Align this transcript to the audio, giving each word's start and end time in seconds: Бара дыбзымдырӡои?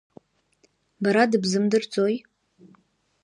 Бара 1.01 1.23
дыбзымдырӡои? 1.31 2.15